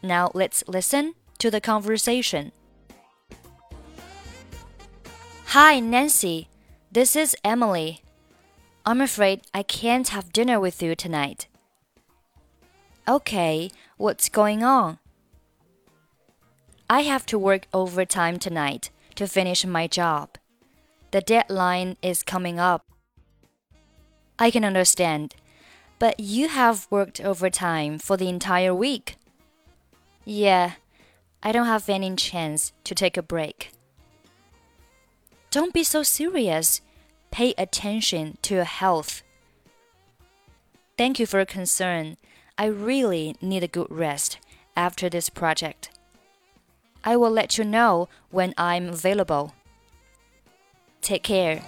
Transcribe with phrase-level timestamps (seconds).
[0.00, 2.50] Now let's listen to the conversation.
[5.48, 6.48] Hi, Nancy.
[6.92, 7.98] This is Emily.
[8.84, 11.46] I'm afraid I can't have dinner with you tonight.
[13.05, 14.97] Okay, what's going on?
[16.89, 20.37] I have to work overtime tonight to finish my job.
[21.11, 22.85] The deadline is coming up.
[24.39, 25.35] I can understand,
[25.99, 29.17] but you have worked overtime for the entire week.
[30.23, 30.73] Yeah,
[31.43, 33.73] I don't have any chance to take a break.
[35.51, 36.79] Don't be so serious.
[37.31, 39.23] Pay attention to your health.
[40.97, 42.15] Thank you for your concern.
[42.56, 44.38] I really need a good rest
[44.74, 45.90] after this project.
[47.02, 49.52] I will let you know when I'm available.
[51.00, 51.62] Take care.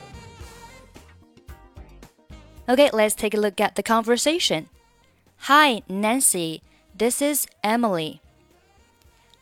[2.69, 4.69] Okay, let's take a look at the conversation.
[5.49, 6.63] Hi, Nancy.
[6.97, 8.21] This is Emily.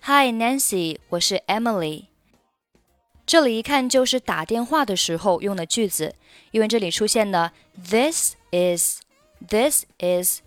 [0.02, 0.98] Hi, Nancy.
[1.08, 2.04] 我是 Emily.
[3.26, 6.14] 这里一看就是打电话的时候用的句子，
[6.50, 9.00] 因为这里出现的 this is
[9.46, 10.40] this is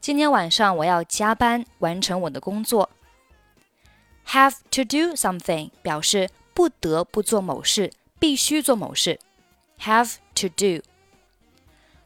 [0.00, 2.90] 今天晚上我要加班完成我的工作。
[4.28, 9.18] Have to do something 表示不得不做某事，必须做某事。
[9.80, 10.82] Have to do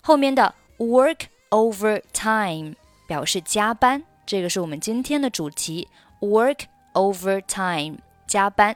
[0.00, 5.88] 后面的 work overtime 表示加班，这个是我们今天的主题。
[6.21, 6.61] Work
[6.93, 7.99] overtime
[8.32, 8.75] 加班，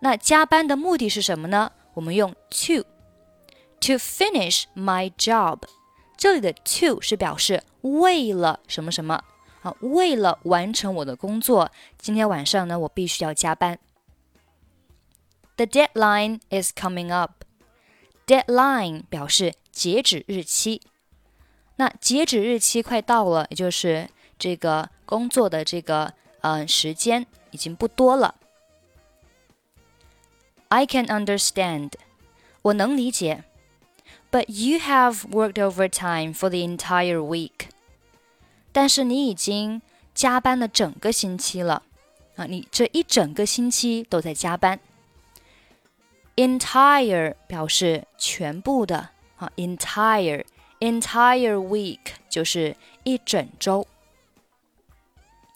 [0.00, 1.70] 那加班的目的是什么呢？
[1.92, 2.82] 我们用 to
[3.78, 5.60] to finish my job，
[6.16, 9.22] 这里的 to 是表示为了什么什么
[9.62, 9.72] 啊？
[9.78, 13.78] 为了完成我的工作，今天晚上呢，我必须要加班。
[15.54, 17.44] The deadline is coming up。
[18.26, 20.82] Deadline 表示截止日期，
[21.76, 28.34] 那截止日期快到了，也就是这个工作的这个呃时间已经不多了。
[30.73, 31.93] I can understand.
[32.61, 33.43] 我能理解。
[34.31, 37.69] But you have worked overtime for the entire week.
[38.71, 39.81] 但是你已经
[40.13, 41.81] 加班了整个星期了
[42.35, 42.45] 啊！
[42.45, 44.79] 你这一整个星期都在加班。
[46.35, 50.45] Entire 表示全部的啊，entire
[50.79, 51.99] entire week
[52.29, 53.87] 就是一整周。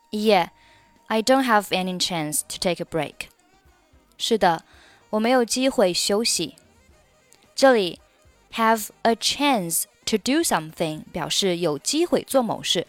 [0.09, 0.49] Yeah,
[1.07, 3.27] I don't have any chance to take a break.
[4.17, 4.65] 是的。
[5.11, 6.55] 我没有机会休息。
[7.55, 7.99] 这里
[8.53, 12.87] have a chance to do something 表示有机会做某事。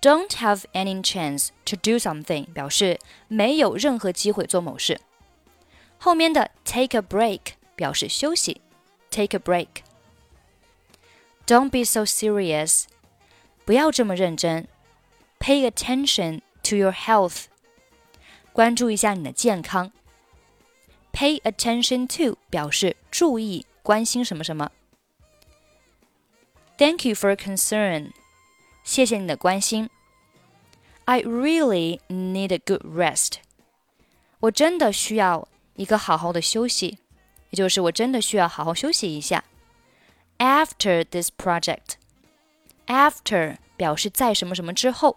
[0.00, 5.00] Don't have any chance to do something 表示没有任何机会做某事。
[5.98, 7.40] 后面的 take a break
[7.74, 8.60] 表示休息。
[9.10, 12.84] Take a break。Don't be so serious，
[13.64, 14.68] 不要这么认真。
[15.38, 17.44] Pay attention to your health，
[18.52, 19.92] 关注一下你的健康。
[21.12, 24.70] Pay attention to 表示注意、关心什么什么。
[26.76, 28.10] Thank you for concern，
[28.84, 29.88] 谢谢你的关心。
[31.06, 33.36] I really need a good rest，
[34.40, 36.98] 我真的需要一个好好的休息，
[37.48, 39.42] 也就是我真的需要好好休息一下。
[40.36, 45.16] After this project，after 表示在什么什么之后，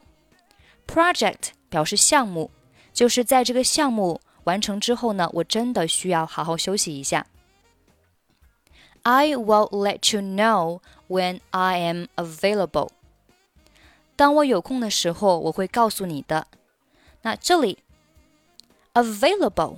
[0.88, 2.52] project 表示项目，
[2.94, 4.22] 就是在这个项目。
[4.45, 7.27] 完成之后呢，我真的需要好好休息一下。
[9.03, 12.89] I will let you know when I am available。
[14.17, 16.47] 当我有空的时候，我会告诉你的。
[17.23, 17.79] 那这里
[18.95, 19.77] available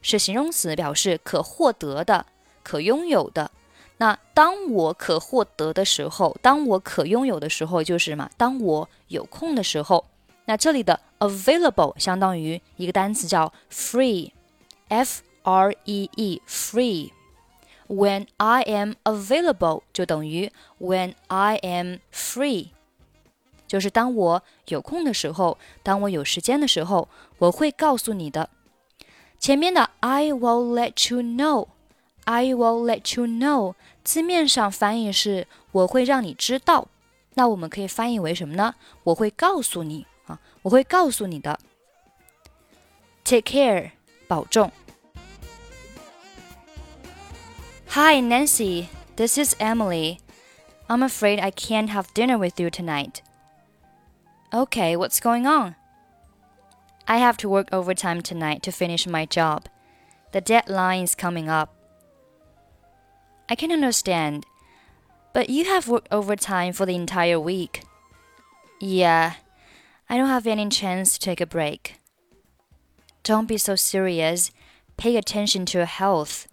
[0.00, 2.26] 是形容词，表示可获得的、
[2.62, 3.50] 可拥有的。
[3.98, 8.28] 那当我可获得的时候，当我可拥有的时候，就是什么？
[8.36, 10.04] 当我有空的时候。
[10.46, 17.10] 那这里的 available 相当于一个单词叫 free，f r e e free。
[17.86, 20.50] When I am available 就等于
[20.80, 22.68] when I am free，
[23.66, 28.48] 就是当我有空的时候，当我有时间的时候，我会告诉你的。
[29.38, 36.88] 前面的 I will let you know，I will let you know，字面上翻译是我会让你知道，
[37.34, 38.74] 那我们可以翻译为什么呢？
[39.04, 41.59] 我会告诉你啊，我会告诉你的。
[43.23, 43.91] Take care，
[44.27, 44.71] 保重。
[47.89, 48.87] Hi, Nancy.
[49.15, 50.19] This is Emily.
[50.87, 53.21] I'm afraid I can't have dinner with you tonight.
[54.51, 55.75] Okay, what's going on?
[57.05, 59.63] I have to work overtime tonight to finish my job.
[60.31, 61.69] The deadline is coming up.
[63.49, 64.45] I can understand,
[65.33, 67.83] but you have worked overtime for the entire week.
[68.79, 69.33] Yeah,
[70.09, 71.95] I don't have any chance to take a break.
[73.23, 74.51] Don't be so serious.
[74.97, 76.47] Pay attention to your health.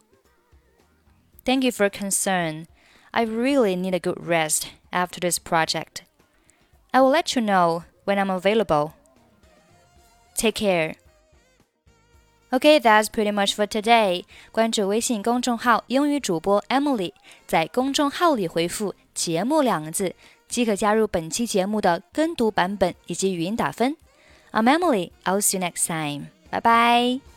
[1.45, 2.67] Thank you for concern.
[3.13, 6.03] I really need a good rest after this project.
[6.93, 8.95] I will let you know when I'm available.
[10.35, 10.97] Take care.
[12.53, 14.25] Okay, that's pretty much for today.
[14.53, 17.13] 关注微信公众号“英语主播 Emily”，
[17.47, 20.15] 在公众号里回复“节目”两个字，
[20.52, 23.96] 即可加入本期节目的跟读版本以及语音打分。
[24.52, 25.12] I'm Emily.
[25.24, 26.28] I'll see you next time.
[26.52, 27.31] Bye bye.